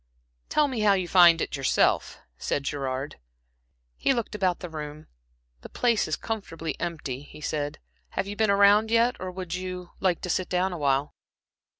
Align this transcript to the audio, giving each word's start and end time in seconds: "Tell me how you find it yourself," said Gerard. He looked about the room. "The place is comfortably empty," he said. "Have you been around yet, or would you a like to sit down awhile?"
"Tell 0.49 0.67
me 0.67 0.79
how 0.79 0.93
you 0.93 1.07
find 1.07 1.41
it 1.41 1.55
yourself," 1.55 2.17
said 2.39 2.63
Gerard. 2.63 3.19
He 3.97 4.15
looked 4.15 4.33
about 4.33 4.59
the 4.59 4.67
room. 4.67 5.05
"The 5.61 5.69
place 5.69 6.07
is 6.07 6.15
comfortably 6.15 6.75
empty," 6.79 7.21
he 7.21 7.39
said. 7.39 7.77
"Have 8.17 8.25
you 8.25 8.35
been 8.35 8.49
around 8.49 8.89
yet, 8.89 9.15
or 9.19 9.29
would 9.29 9.53
you 9.53 9.91
a 9.91 10.03
like 10.03 10.21
to 10.21 10.29
sit 10.31 10.49
down 10.49 10.73
awhile?" 10.73 11.13